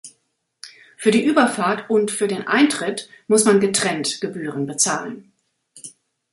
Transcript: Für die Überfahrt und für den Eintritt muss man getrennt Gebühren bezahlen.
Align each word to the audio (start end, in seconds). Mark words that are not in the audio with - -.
Für 0.97 1.11
die 1.11 1.23
Überfahrt 1.23 1.87
und 1.91 2.09
für 2.09 2.27
den 2.27 2.47
Eintritt 2.47 3.07
muss 3.27 3.45
man 3.45 3.59
getrennt 3.59 4.19
Gebühren 4.19 4.65
bezahlen. 4.65 5.31